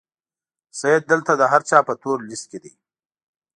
سید 0.79 1.03
دلته 1.11 1.31
د 1.37 1.41
هر 1.51 1.61
چا 1.69 1.79
په 1.87 1.93
تور 2.01 2.17
لیست 2.29 2.45
کې 2.51 2.59
دی. 2.63 2.73